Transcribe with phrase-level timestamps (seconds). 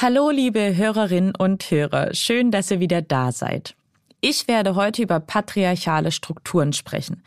[0.00, 2.14] Hallo, liebe Hörerinnen und Hörer.
[2.14, 3.74] Schön, dass ihr wieder da seid.
[4.20, 7.24] Ich werde heute über patriarchale Strukturen sprechen.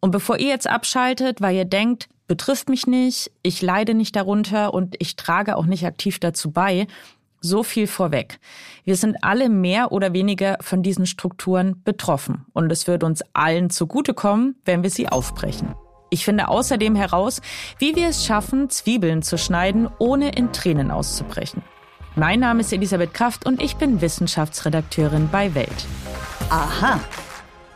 [0.00, 4.74] Und bevor ihr jetzt abschaltet, weil ihr denkt, betrifft mich nicht, ich leide nicht darunter
[4.74, 6.88] und ich trage auch nicht aktiv dazu bei,
[7.40, 8.40] so viel vorweg.
[8.82, 13.70] Wir sind alle mehr oder weniger von diesen Strukturen betroffen und es wird uns allen
[13.70, 15.76] zugutekommen, wenn wir sie aufbrechen.
[16.10, 17.40] Ich finde außerdem heraus,
[17.78, 21.62] wie wir es schaffen, Zwiebeln zu schneiden, ohne in Tränen auszubrechen.
[22.18, 25.86] Mein Name ist Elisabeth Kraft und ich bin Wissenschaftsredakteurin bei Welt.
[26.50, 26.98] Aha.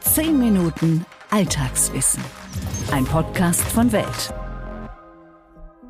[0.01, 2.25] Zehn Minuten Alltagswissen.
[2.91, 4.35] Ein Podcast von Welt.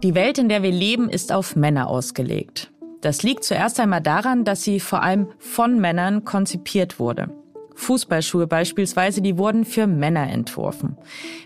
[0.02, 2.70] Die Welt, in der wir leben, ist auf Männer ausgelegt.
[3.00, 7.30] Das liegt zuerst einmal daran, dass sie vor allem von Männern konzipiert wurde.
[7.74, 10.96] Fußballschuhe beispielsweise, die wurden für Männer entworfen.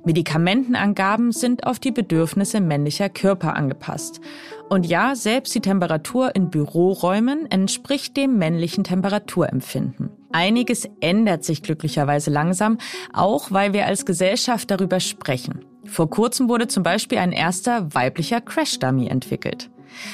[0.05, 4.21] Medikamentenangaben sind auf die Bedürfnisse männlicher Körper angepasst.
[4.69, 10.11] Und ja, selbst die Temperatur in Büroräumen entspricht dem männlichen Temperaturempfinden.
[10.33, 12.79] Einiges ändert sich glücklicherweise langsam,
[13.13, 15.65] auch weil wir als Gesellschaft darüber sprechen.
[15.85, 19.71] Vor kurzem wurde zum Beispiel ein erster weiblicher Crash-Dummy entwickelt.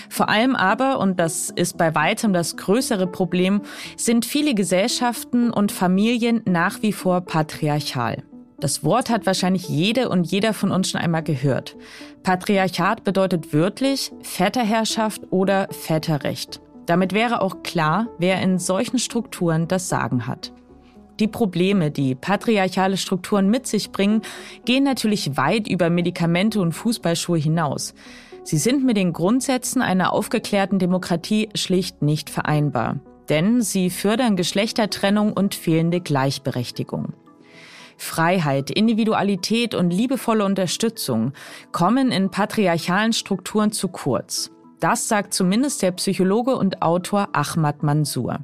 [0.09, 3.63] Vor allem aber, und das ist bei weitem das größere Problem,
[3.97, 8.23] sind viele Gesellschaften und Familien nach wie vor patriarchal.
[8.63, 11.77] Das Wort hat wahrscheinlich jede und jeder von uns schon einmal gehört.
[12.23, 16.61] Patriarchat bedeutet wörtlich Väterherrschaft oder Väterrecht.
[16.87, 20.53] Damit wäre auch klar, wer in solchen Strukturen das Sagen hat.
[21.19, 24.23] Die Probleme, die patriarchale Strukturen mit sich bringen,
[24.65, 27.95] gehen natürlich weit über Medikamente und Fußballschuhe hinaus.
[28.45, 33.01] Sie sind mit den Grundsätzen einer aufgeklärten Demokratie schlicht nicht vereinbar.
[33.29, 37.13] Denn sie fördern Geschlechtertrennung und fehlende Gleichberechtigung.
[37.97, 41.33] Freiheit, Individualität und liebevolle Unterstützung
[41.71, 44.51] kommen in patriarchalen Strukturen zu kurz.
[44.81, 48.41] Das sagt zumindest der Psychologe und Autor Ahmad Mansour.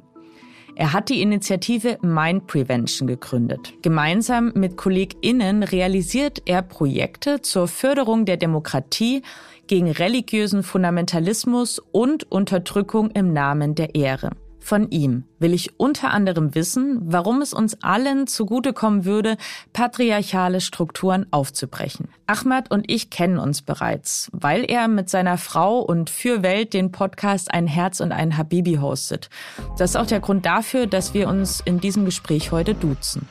[0.75, 3.73] Er hat die Initiative Mind Prevention gegründet.
[3.81, 9.21] Gemeinsam mit KollegInnen realisiert er Projekte zur Förderung der Demokratie,
[9.69, 14.31] gegen religiösen Fundamentalismus und Unterdrückung im Namen der Ehre.
[14.59, 19.37] Von ihm will ich unter anderem wissen, warum es uns allen zugutekommen würde,
[19.71, 22.09] patriarchale Strukturen aufzubrechen.
[22.27, 26.91] Ahmad und ich kennen uns bereits, weil er mit seiner Frau und für Welt den
[26.91, 29.29] Podcast Ein Herz und ein Habibi hostet.
[29.77, 33.27] Das ist auch der Grund dafür, dass wir uns in diesem Gespräch heute duzen.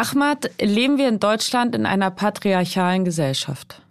[0.00, 3.82] Ahmad, leben wir in Deutschland in einer patriarchalen Gesellschaft?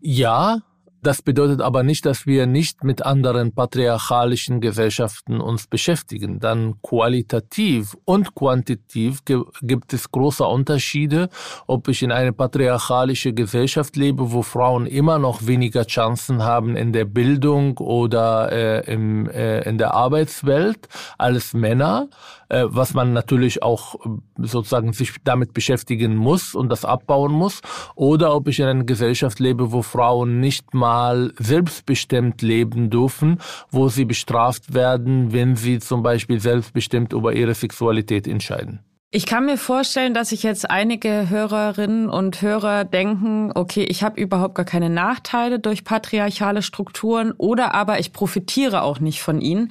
[0.00, 0.60] Ja,
[1.02, 6.38] das bedeutet aber nicht, dass wir nicht mit anderen patriarchalischen Gesellschaften uns beschäftigen.
[6.38, 11.28] Dann qualitativ und quantitativ gibt es große Unterschiede,
[11.66, 16.92] ob ich in eine patriarchalische Gesellschaft lebe, wo Frauen immer noch weniger Chancen haben in
[16.92, 22.08] der Bildung oder äh, im, äh, in der Arbeitswelt als Männer
[22.52, 27.62] äh, was man natürlich auch äh, sozusagen sich damit beschäftigen muss und das abbauen muss,
[27.94, 33.38] oder ob ich in einer Gesellschaft lebe, wo Frauen nicht mal selbstbestimmt leben dürfen,
[33.70, 38.80] wo sie bestraft werden, wenn sie zum Beispiel selbstbestimmt über ihre Sexualität entscheiden.
[39.14, 44.18] Ich kann mir vorstellen, dass sich jetzt einige Hörerinnen und Hörer denken, okay, ich habe
[44.18, 49.70] überhaupt gar keine Nachteile durch patriarchale Strukturen oder aber ich profitiere auch nicht von ihnen.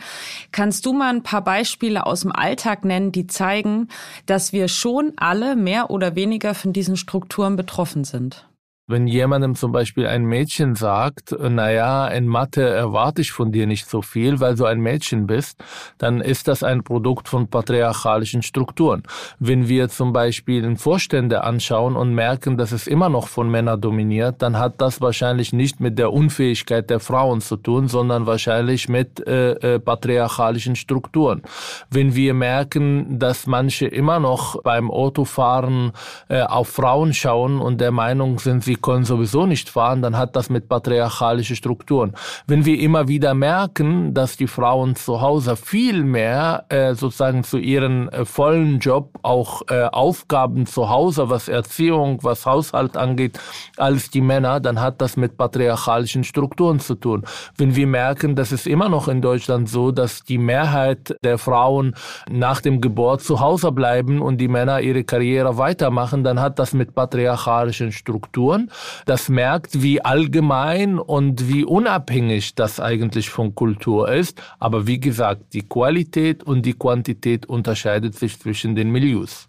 [0.51, 3.87] Kannst du mal ein paar Beispiele aus dem Alltag nennen, die zeigen,
[4.27, 8.45] dass wir schon alle mehr oder weniger von diesen Strukturen betroffen sind?
[8.87, 13.89] Wenn jemandem zum Beispiel ein Mädchen sagt, naja, in Mathe erwarte ich von dir nicht
[13.89, 15.63] so viel, weil du ein Mädchen bist,
[15.97, 19.03] dann ist das ein Produkt von patriarchalischen Strukturen.
[19.39, 24.41] Wenn wir zum Beispiel Vorstände anschauen und merken, dass es immer noch von Männern dominiert,
[24.41, 29.25] dann hat das wahrscheinlich nicht mit der Unfähigkeit der Frauen zu tun, sondern wahrscheinlich mit
[29.25, 31.43] äh, äh, patriarchalischen Strukturen.
[31.89, 35.91] Wenn wir merken, dass manche immer noch beim Autofahren
[36.29, 40.35] äh, auf Frauen schauen und der Meinung sind, sie können sowieso nicht fahren, dann hat
[40.35, 42.13] das mit patriarchalischen Strukturen.
[42.47, 47.57] Wenn wir immer wieder merken, dass die Frauen zu Hause viel mehr äh, sozusagen zu
[47.57, 53.39] ihren äh, vollen Job auch äh, Aufgaben zu Hause, was Erziehung, was Haushalt angeht,
[53.77, 57.23] als die Männer, dann hat das mit patriarchalischen Strukturen zu tun.
[57.57, 61.95] Wenn wir merken, dass es immer noch in Deutschland so, dass die Mehrheit der Frauen
[62.29, 66.73] nach dem Geburt zu Hause bleiben und die Männer ihre Karriere weitermachen, dann hat das
[66.73, 68.60] mit patriarchalischen Strukturen
[69.05, 74.41] das merkt, wie allgemein und wie unabhängig das eigentlich von Kultur ist.
[74.59, 79.47] Aber wie gesagt, die Qualität und die Quantität unterscheidet sich zwischen den Milieus.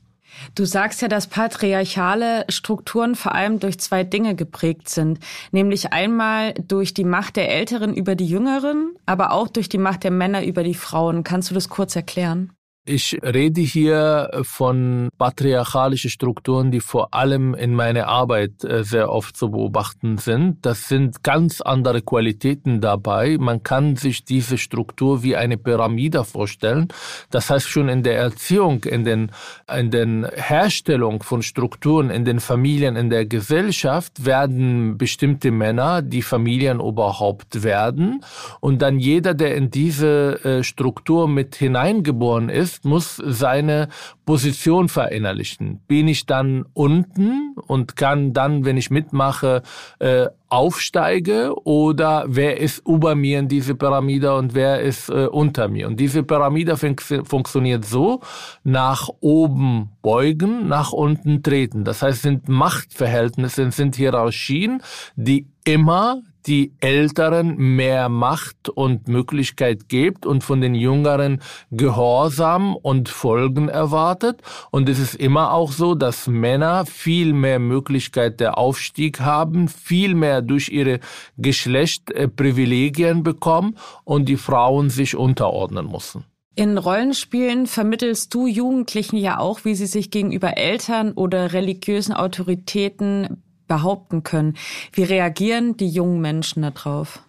[0.55, 5.19] Du sagst ja, dass patriarchale Strukturen vor allem durch zwei Dinge geprägt sind,
[5.50, 10.05] nämlich einmal durch die Macht der Älteren über die Jüngeren, aber auch durch die Macht
[10.05, 11.25] der Männer über die Frauen.
[11.25, 12.53] Kannst du das kurz erklären?
[12.84, 19.37] Ich rede hier von patriarchalischen Strukturen, die vor allem in meiner Arbeit äh, sehr oft
[19.37, 20.67] zu beobachten sind.
[20.67, 23.37] Das sind ganz andere Qualitäten dabei.
[23.38, 26.88] Man kann sich diese Struktur wie eine Pyramide vorstellen.
[27.31, 29.31] Das heißt schon in der Erziehung, in den,
[29.73, 36.23] in den Herstellung von Strukturen in den Familien, in der Gesellschaft werden bestimmte Männer die
[36.23, 38.25] Familienoberhaupt werden.
[38.58, 43.89] Und dann jeder, der in diese äh, Struktur mit hineingeboren ist, Journalist muss seine
[44.25, 45.81] Position verinnerlichen.
[45.89, 49.63] Bin ich dann unten und kann dann, wenn ich mitmache,
[49.99, 55.69] äh, aufsteige oder wer ist über mir in diese Pyramide und wer ist äh, unter
[55.69, 55.87] mir.
[55.87, 58.21] Und diese Pyramide fun funktioniert so,
[58.63, 61.85] nach oben beugen, nach unten treten.
[61.85, 64.83] Das heißt, sind Machtverhältnisse, sind Hierarchien,
[65.17, 71.41] die immer die Älteren mehr Macht und Möglichkeit gibt und von den Jüngeren
[71.71, 74.41] Gehorsam und Folgen erwartet.
[74.71, 80.15] Und es ist immer auch so, dass Männer viel mehr Möglichkeit der Aufstieg haben, viel
[80.15, 81.00] mehr durch ihre
[81.37, 86.25] Geschlecht äh, Privilegien bekommen und die Frauen sich unterordnen müssen.
[86.55, 93.43] In Rollenspielen vermittelst du Jugendlichen ja auch, wie sie sich gegenüber Eltern oder religiösen Autoritäten
[93.73, 94.57] behaupten können.
[94.93, 97.23] Wie reagieren die jungen Menschen darauf?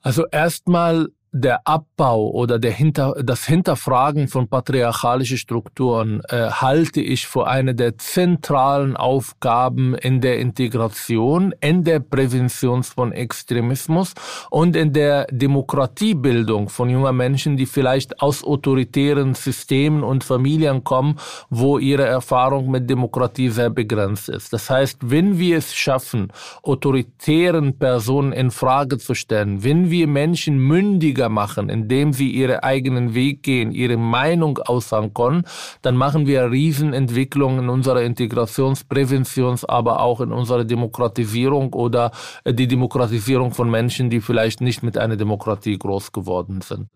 [0.00, 7.26] Also erstmal der Abbau oder der Hinter, das Hinterfragen von patriarchalischen Strukturen äh, halte ich
[7.26, 14.14] für eine der zentralen Aufgaben in der Integration, in der Prävention von Extremismus
[14.48, 21.16] und in der Demokratiebildung von jungen Menschen, die vielleicht aus autoritären Systemen und Familien kommen,
[21.50, 24.52] wo ihre Erfahrung mit Demokratie sehr begrenzt ist.
[24.52, 26.28] Das heißt, wenn wir es schaffen,
[26.62, 32.60] autoritären Personen in Frage zu stellen, wenn wir Menschen mündiger mündiger machen, indem sie ihren
[32.60, 35.44] eigenen Weg gehen, ihre Meinung aussagen können,
[35.82, 42.10] dann machen wir Riesenentwicklungen in unserer Integrationspräventions, aber auch in unserer Demokratisierung oder
[42.44, 46.88] äh, die Demokratisierung von Menschen, die vielleicht nicht mit einer Demokratie groß geworden sind.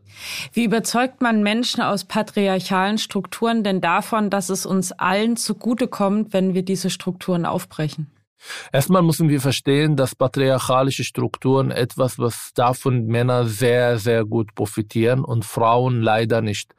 [0.52, 6.54] Wie überzeugt man Menschen aus patriarchalen Strukturen denn davon, dass es uns allen zugutekommt, wenn
[6.54, 8.06] wir diese Strukturen aufbrechen?
[8.72, 15.24] Erstmal müssen wir verstehen, dass patriarchalische Strukturen etwas, was davon Männer sehr, sehr gut profitieren
[15.24, 16.74] und Frauen leider nicht.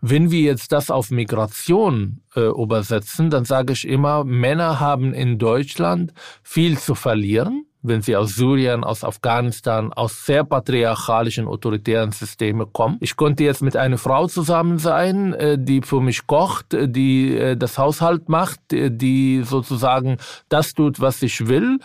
[0.00, 5.38] Wenn wir jetzt das auf Migration äh, übersetzen, dann sage ich immer, Männer haben in
[5.38, 6.12] Deutschland
[6.42, 12.96] viel zu verlieren wenn sie aus Syrien, aus Afghanistan, aus sehr patriarchalischen, autoritären Systemen kommen.
[13.00, 17.36] Ich konnte jetzt mit einer Frau zusammen sein, äh, die für mich kocht, äh, die
[17.36, 20.16] äh, das Haushalt macht, die sozusagen
[20.48, 21.78] das tut, was ich will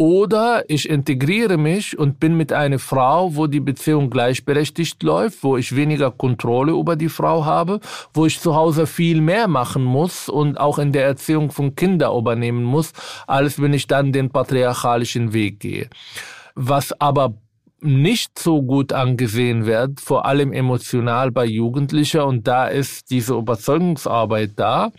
[0.00, 5.58] oder ich integriere mich und bin mit einer Frau, wo die Beziehung gleichberechtigt läuft, wo
[5.58, 7.80] ich weniger Kontrolle über die Frau habe,
[8.14, 12.16] wo ich zu Hause viel mehr machen muss und auch in der Erziehung von Kindern
[12.16, 12.94] übernehmen muss,
[13.26, 15.90] als wenn ich dann den patriarchalischen Weg gehe.
[16.54, 17.34] Was aber
[17.82, 24.52] nicht so gut angesehen wird, vor allem emotional bei Jugendlichen, und da ist diese Überzeugungsarbeit
[24.56, 24.92] da,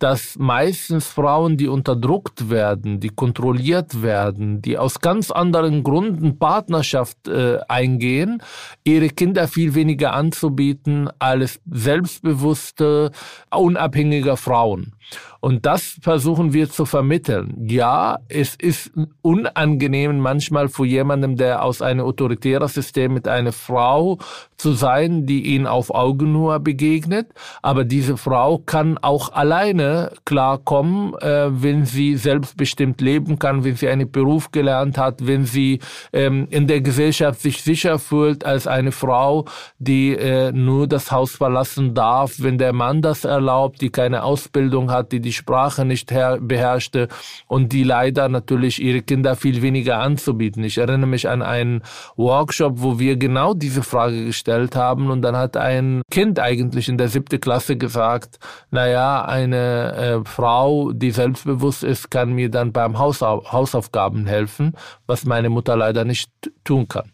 [0.00, 7.28] dass meistens Frauen, die unterdrückt werden, die kontrolliert werden, die aus ganz anderen Gründen Partnerschaft
[7.28, 8.42] äh, eingehen,
[8.82, 13.12] ihre Kinder viel weniger anzubieten als selbstbewusste,
[13.54, 14.94] unabhängige Frauen.
[15.40, 17.66] Und das versuchen wir zu vermitteln.
[17.66, 18.92] Ja, es ist
[19.22, 24.18] unangenehm manchmal für jemandem, der aus einem autoritären System mit einer Frau
[24.58, 27.28] zu sein, die ihn auf Augenhöhe begegnet.
[27.62, 33.88] Aber diese Frau kann auch alleine klarkommen, äh, wenn sie selbstbestimmt leben kann, wenn sie
[33.88, 35.80] einen Beruf gelernt hat, wenn sie
[36.12, 39.46] ähm, in der Gesellschaft sich sicher fühlt als eine Frau,
[39.78, 44.90] die äh, nur das Haus verlassen darf, wenn der Mann das erlaubt, die keine Ausbildung
[44.90, 47.08] hat, die die Sprache nicht beherrschte
[47.46, 50.64] und die leider natürlich ihre Kinder viel weniger anzubieten.
[50.64, 51.82] Ich erinnere mich an einen
[52.16, 55.10] Workshop, wo wir genau diese Frage gestellt haben.
[55.10, 58.38] Und dann hat ein Kind eigentlich in der siebten Klasse gesagt,
[58.70, 64.72] naja, eine äh, Frau, die selbstbewusst ist, kann mir dann beim Hausau Hausaufgaben helfen,
[65.06, 66.30] was meine Mutter leider nicht
[66.64, 67.10] tun kann.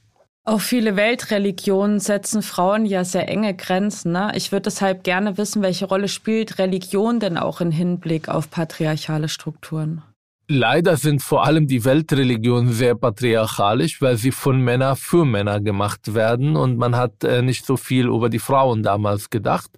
[0.48, 4.12] Auch viele Weltreligionen setzen Frauen ja sehr enge Grenzen.
[4.12, 4.30] Ne?
[4.36, 9.28] Ich würde deshalb gerne wissen, welche Rolle spielt Religion denn auch im Hinblick auf patriarchale
[9.28, 10.04] Strukturen?
[10.48, 16.14] Leider sind vor allem die Weltreligionen sehr patriarchalisch, weil sie von Männern für Männer gemacht
[16.14, 19.72] werden und man hat äh, nicht so viel über die Frauen damals gedacht.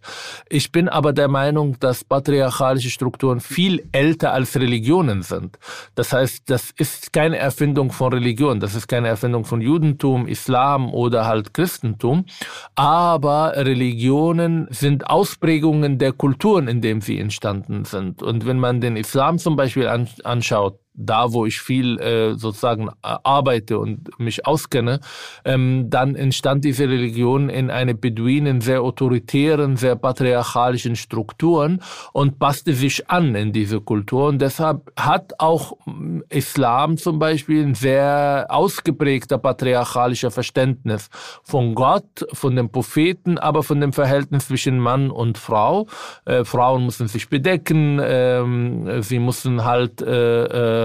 [0.50, 5.58] Ich bin aber der Meinung, dass patriarchalische Strukturen viel älter als Religionen sind.
[5.94, 10.92] Das heißt, das ist keine Erfindung von Religion, das ist keine Erfindung von Judentum, Islam
[10.92, 12.26] oder halt Christentum,
[12.74, 18.22] aber Religionen sind Ausprägungen der Kulturen, in denen sie entstanden sind.
[18.22, 22.88] Und wenn man den Islam zum Beispiel anschaut, out da wo ich viel äh, sozusagen
[22.88, 25.00] äh, arbeite und mich auskenne,
[25.44, 31.80] ähm, dann entstand diese Religion in eine Beduinen sehr autoritären, sehr patriarchalischen Strukturen
[32.12, 34.26] und passte sich an in diese Kultur.
[34.28, 41.10] Und deshalb hat auch mm, Islam zum Beispiel ein sehr ausgeprägter patriarchalischer Verständnis
[41.44, 45.86] von Gott, von den Propheten, aber von dem Verhältnis zwischen Mann und Frau.
[46.24, 50.02] Äh, Frauen müssen sich bedecken, äh, sie müssen halt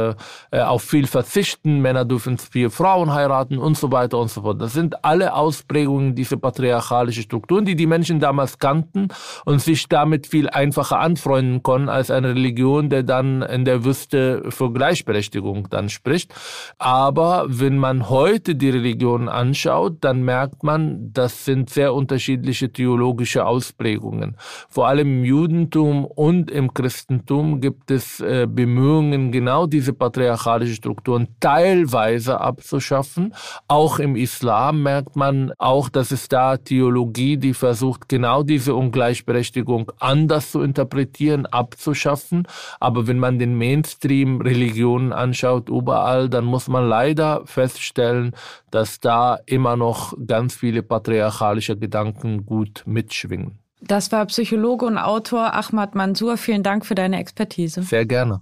[0.09, 0.15] äh
[0.53, 4.61] äh, auf viel verzichten, Männer dürfen vier Frauen heiraten und so weiter und so fort.
[4.61, 9.07] Das sind alle Ausprägungen dieser patriarchalischen Strukturen, die die Menschen damals kannten
[9.45, 14.43] und sich damit viel einfacher anfreunden konnten als eine Religion, der dann in der Wüste
[14.49, 16.33] für Gleichberechtigung dann spricht.
[16.77, 23.45] Aber wenn man heute die Religionen anschaut, dann merkt man, das sind sehr unterschiedliche theologische
[23.45, 24.37] Ausprägungen.
[24.69, 30.75] Vor allem im Judentum und im Christentum gibt es äh, Bemühungen, genau diese diese patriarchalischen
[30.75, 33.33] Strukturen teilweise abzuschaffen.
[33.67, 39.91] Auch im Islam merkt man auch, dass es da Theologie, die versucht, genau diese Ungleichberechtigung
[39.99, 42.47] anders zu interpretieren, abzuschaffen.
[42.79, 48.35] Aber wenn man den Mainstream-Religionen anschaut, überall, dann muss man leider feststellen,
[48.71, 53.59] dass da immer noch ganz viele patriarchalische Gedanken gut mitschwingen.
[53.81, 56.37] Das war Psychologe und Autor Ahmad Mansour.
[56.37, 57.83] Vielen Dank für deine Expertise.
[57.83, 58.41] Sehr gerne.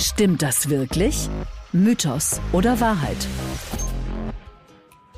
[0.00, 1.28] Stimmt das wirklich?
[1.72, 3.18] Mythos oder Wahrheit?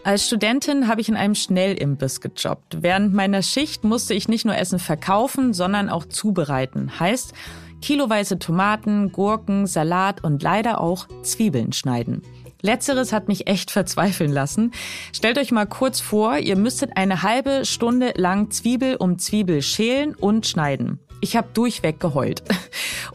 [0.02, 2.78] Als Studentin habe ich in einem Schnellimbiss gejobbt.
[2.82, 6.98] Während meiner Schicht musste ich nicht nur Essen verkaufen, sondern auch zubereiten.
[6.98, 7.32] Heißt,
[7.80, 12.22] kiloweise Tomaten, Gurken, Salat und leider auch Zwiebeln schneiden.
[12.60, 14.72] Letzteres hat mich echt verzweifeln lassen.
[15.12, 20.16] Stellt euch mal kurz vor, ihr müsstet eine halbe Stunde lang Zwiebel um Zwiebel schälen
[20.16, 20.98] und schneiden.
[21.22, 22.42] Ich habe durchweg geheult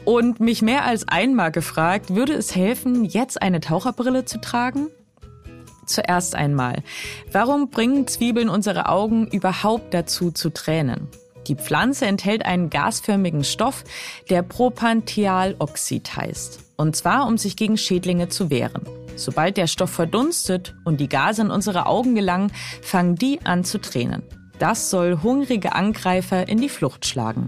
[0.06, 4.88] und mich mehr als einmal gefragt, würde es helfen, jetzt eine Taucherbrille zu tragen?
[5.86, 6.84] Zuerst einmal,
[7.34, 11.10] warum bringen Zwiebeln unsere Augen überhaupt dazu zu tränen?
[11.48, 13.84] Die Pflanze enthält einen gasförmigen Stoff,
[14.30, 16.60] der Propanthealoxid heißt.
[16.78, 18.84] Und zwar, um sich gegen Schädlinge zu wehren.
[19.18, 23.80] Sobald der Stoff verdunstet und die Gase in unsere Augen gelangen, fangen die an zu
[23.80, 24.24] tränen.
[24.60, 27.48] Das soll hungrige Angreifer in die Flucht schlagen.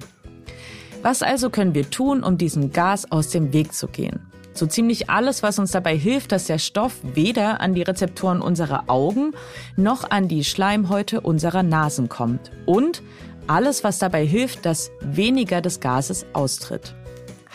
[1.02, 4.20] Was also können wir tun, um diesem Gas aus dem Weg zu gehen?
[4.54, 8.84] So ziemlich alles, was uns dabei hilft, dass der Stoff weder an die Rezeptoren unserer
[8.88, 9.32] Augen
[9.78, 12.52] noch an die Schleimhäute unserer Nasen kommt.
[12.66, 13.02] Und
[13.48, 16.96] alles, was dabei hilft, dass weniger des Gases austritt.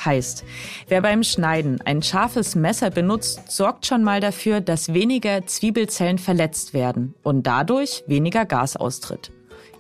[0.03, 0.45] Heißt,
[0.89, 6.73] wer beim Schneiden ein scharfes Messer benutzt, sorgt schon mal dafür, dass weniger Zwiebelzellen verletzt
[6.73, 9.31] werden und dadurch weniger Gas austritt.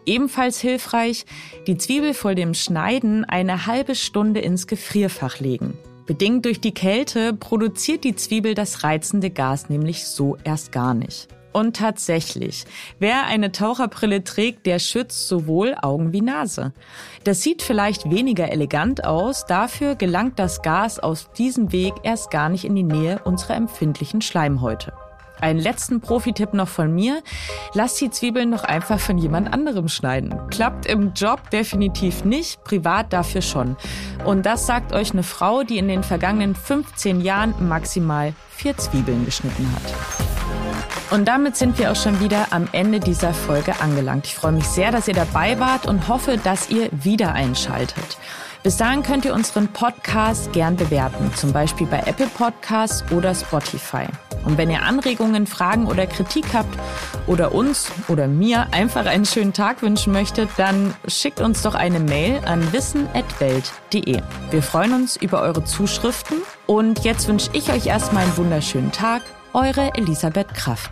[0.06, 1.24] Ebenfalls hilfreich,
[1.66, 5.78] die Zwiebel vor dem Schneiden eine halbe Stunde ins Gefrierfach legen.
[6.06, 11.28] Bedingt durch die Kälte produziert die Zwiebel das reizende Gas nämlich so erst gar nicht.
[11.54, 12.64] Und tatsächlich,
[12.98, 16.72] wer eine Taucherbrille trägt, der schützt sowohl Augen wie Nase.
[17.22, 22.48] Das sieht vielleicht weniger elegant aus, dafür gelangt das Gas aus diesem Weg erst gar
[22.48, 24.92] nicht in die Nähe unserer empfindlichen Schleimhäute.
[25.44, 27.22] Einen letzten Profi-Tipp noch von mir.
[27.74, 30.34] Lasst die Zwiebeln noch einfach von jemand anderem schneiden.
[30.48, 33.76] Klappt im Job definitiv nicht, privat dafür schon.
[34.24, 39.26] Und das sagt euch eine Frau, die in den vergangenen 15 Jahren maximal vier Zwiebeln
[39.26, 41.12] geschnitten hat.
[41.12, 44.24] Und damit sind wir auch schon wieder am Ende dieser Folge angelangt.
[44.24, 48.16] Ich freue mich sehr, dass ihr dabei wart und hoffe, dass ihr wieder einschaltet.
[48.62, 54.06] Bis dahin könnt ihr unseren Podcast gern bewerten, zum Beispiel bei Apple Podcasts oder Spotify.
[54.44, 56.78] Und wenn ihr Anregungen, Fragen oder Kritik habt
[57.26, 62.00] oder uns oder mir einfach einen schönen Tag wünschen möchtet, dann schickt uns doch eine
[62.00, 64.20] Mail an wissen.welt.de.
[64.50, 69.22] Wir freuen uns über eure Zuschriften und jetzt wünsche ich euch erstmal einen wunderschönen Tag.
[69.52, 70.90] Eure Elisabeth Kraft.